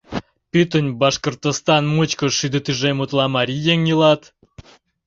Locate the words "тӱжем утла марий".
2.65-3.63